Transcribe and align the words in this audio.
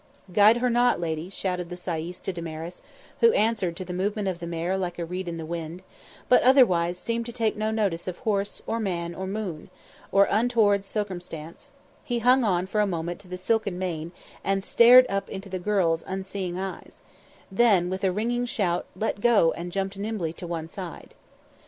"Guide 0.33 0.57
her 0.57 0.69
not, 0.71 0.99
lady," 0.99 1.29
shouted 1.29 1.69
the 1.69 1.75
sayis 1.77 2.19
to 2.21 2.33
Damaris, 2.33 2.81
who 3.19 3.31
answered 3.33 3.77
to 3.77 3.85
the 3.85 3.93
movement 3.93 4.27
of 4.27 4.39
the 4.39 4.47
mare 4.47 4.75
like 4.75 4.97
a 4.97 5.05
reed 5.05 5.27
in 5.27 5.37
the 5.37 5.45
wind, 5.45 5.83
but 6.27 6.41
otherwise 6.41 6.97
seemed 6.97 7.27
to 7.27 7.31
take 7.31 7.55
no 7.55 7.69
notice 7.69 8.07
of 8.07 8.17
horse, 8.17 8.63
or 8.65 8.79
man, 8.79 9.13
or 9.13 9.27
moon, 9.27 9.69
or 10.11 10.27
untoward 10.31 10.85
circumstance; 10.85 11.67
he 12.03 12.17
hung 12.17 12.43
on 12.43 12.65
for 12.65 12.81
a 12.81 12.87
moment 12.87 13.19
to 13.19 13.27
the 13.27 13.37
silken 13.37 13.77
mane 13.77 14.11
and 14.43 14.63
stared 14.63 15.05
up 15.07 15.29
into 15.29 15.49
the 15.49 15.59
girl's 15.59 16.03
unseeing 16.07 16.57
eyes; 16.57 17.01
then, 17.51 17.87
with 17.87 18.03
a 18.03 18.11
ringing 18.11 18.47
shout, 18.47 18.87
let 18.95 19.21
go 19.21 19.51
and 19.51 19.71
jumped 19.71 19.99
nimbly 19.99 20.33
to 20.33 20.47
one 20.47 20.67
side. 20.67 21.13